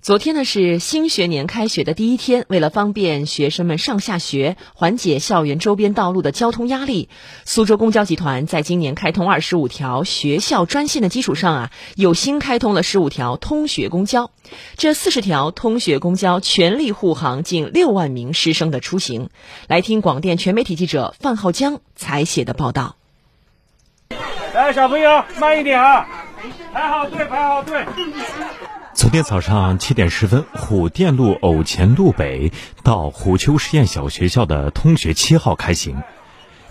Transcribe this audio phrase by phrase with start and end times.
[0.00, 7.08] 昨天呢是新学年开学的第一天，为了方便学生们上下学，缓解校园周边道路的交通压力，
[7.44, 14.30] 苏州公交集团在今年开通二十五条学校专线的基础上啊，又新开通了十五条通学公交。
[14.76, 19.28] 这四十条通学公交全力护航近六万名师生的出行。
[19.66, 22.96] 来听广电全媒体记者范浩江采写的报道。
[24.54, 26.06] 来，小朋友慢一点啊，
[26.72, 27.84] 排好队，排好队。
[28.98, 32.50] 昨天早上七点十分，虎店路偶前路北
[32.82, 36.02] 到虎丘实验小学校的通学七号开行。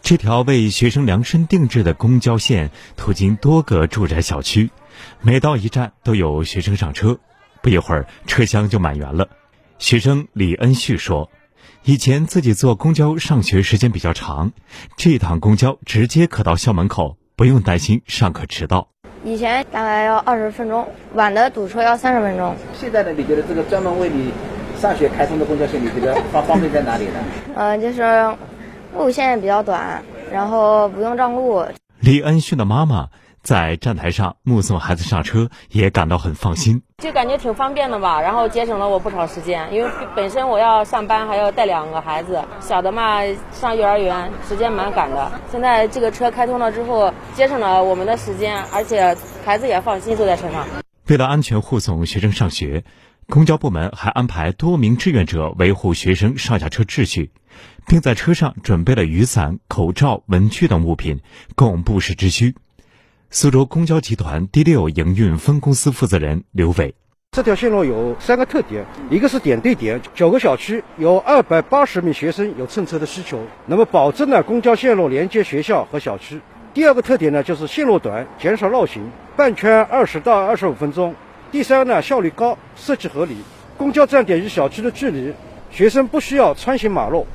[0.00, 4.70] 这条为学生量身定制的公交线途经多个住宅小区，
[5.20, 7.18] 每到一站都有学生上车，
[7.60, 9.28] 不一会儿车厢就满员了。
[9.78, 11.30] 学生李恩旭说
[11.84, 14.52] ：“以前自己坐公交上学时间比较长，
[14.96, 18.88] 这趟公交直接可到校门口，不用担心上课迟到。”
[19.24, 22.54] 以前大概要二十分钟，晚的堵车要三十分钟。
[22.74, 24.30] 现在呢，你觉得这个专门为你
[24.78, 27.12] 上学开通的公交线，你觉得方方便在哪里呢？
[27.56, 28.02] 嗯，就是
[28.94, 31.64] 路线比较短，然后不用让路。
[32.00, 33.08] 李恩旭的妈妈。
[33.44, 38.22] 在站台上目送孩子上车，也感到很放心，就感觉挺方便的吧。
[38.22, 43.20] 然后节省了我不少时间，因为本身我要上班，还要带两个孩子，小的嘛
[43.52, 45.30] 上幼儿园，时间蛮赶的。
[45.52, 49.14] 现在这个车开通了之后，节省了我们的时间，而且
[49.44, 50.66] 孩子也放心坐在车上。
[51.06, 52.82] 为了安全护送学生上学，
[53.28, 57.30] 公交部门还安排多名志愿者维护学生上下车秩序，
[57.86, 61.20] 并在车上准备了雨伞、口罩、文具等物品，
[61.54, 62.54] 供不时之需。
[63.30, 66.94] 苏州公交集团第六营运分公司负责人刘伟，
[67.32, 76.40] 这条线路有三个特点：一个是点对点，九个小区有二百八十名学生有乘车的需求，那么保证呢公交线路连接学校和小区。
[76.72, 81.14] 第二个特点呢就是线路短，减少绕行，半圈二十到二十五分钟。
[81.50, 83.36] 第三呢效率高，设计合理，
[83.76, 85.34] 公交站点与小区的距离，
[85.70, 87.26] 学生不需要穿行马路。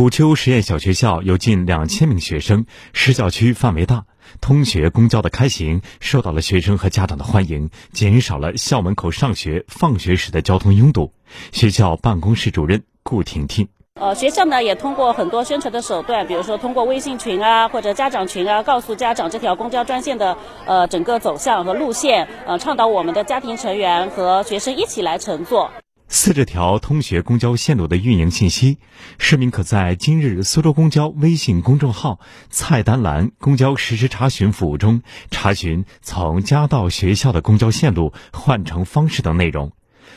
[0.00, 4.04] 虎丘实验小学校有近两千名学生，市校区范围大，
[4.40, 11.12] 通学公交的开行受到了学生和家长的欢迎，减少了校门口上学、放学时的交通拥堵。
[11.52, 13.68] 学校办公室主任顾婷婷：
[14.00, 25.70] 呃，学校呢也通过很多宣传的手段，比如说通过微信群啊或者家长群啊，告诉家长这条公交专线的呃整个走向和路线，呃，倡导我们的家庭成员和学生一起来乘坐。
[26.12, 28.78] 四十条通学公交线路的运营信息，
[29.20, 39.70] 市民可在今日苏州公交微信公众号菜单栏“公交实时查询”服务中查询从家到学校的公交线路、换乘方式等内容。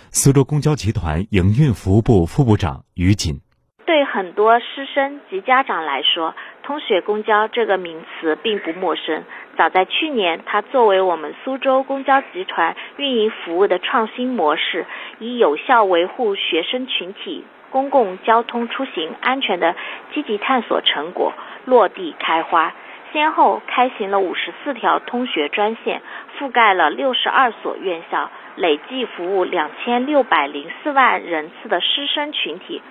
[0.10, 3.40] 苏州公交集团营运服务部副部长于锦。
[3.86, 6.34] 对很多师生及家长来说，
[6.64, 9.24] 通学公交这个名词并不陌生。
[9.56, 14.86] 早在去年，它作为我们苏州公交集团运营服务的创新模式，
[15.20, 19.76] 以有效维护学生群体公共交通出行安全的
[20.14, 21.34] 积极探索成果
[21.66, 22.74] 落地开花，
[23.12, 26.02] 先后开行了五十四条通学专线，
[26.40, 32.82] 覆盖了六十二所院校，累计服务两千六百零四万人次的师生群体。